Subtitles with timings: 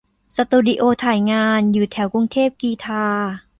[0.35, 3.05] สตูดิโอถ่ายงานอยู่แถวกรุงเทพกรีฑา